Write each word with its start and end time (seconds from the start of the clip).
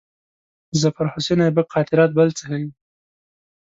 د 0.71 0.73
ظفرحسن 0.83 1.39
آیبک 1.45 1.67
خاطرات 1.73 2.09
بل 2.17 2.29
څه 2.37 2.43
ښيي. 2.49 2.67